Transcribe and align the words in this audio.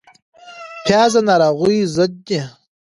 پیاز 0.83 1.11
د 1.15 1.17
ناروغیو 1.27 1.91
ضد 1.95 2.13
ده 2.27 2.41